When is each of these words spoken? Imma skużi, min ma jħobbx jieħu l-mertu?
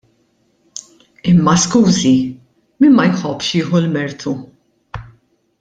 Imma 1.31 1.53
skużi, 1.65 2.15
min 2.83 2.97
ma 3.01 3.07
jħobbx 3.13 3.53
jieħu 3.59 3.81
l-mertu? 3.85 4.35